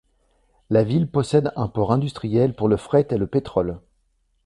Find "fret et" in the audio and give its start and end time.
2.77-3.17